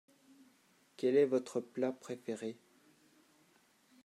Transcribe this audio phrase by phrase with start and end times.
[0.97, 2.57] Quelle est votre plat préféré?